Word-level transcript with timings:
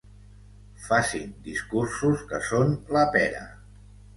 Facin 0.85 1.35
discursos 1.49 2.25
que 2.33 2.41
són 2.49 2.75
la 2.99 3.05
pera. 3.17 3.45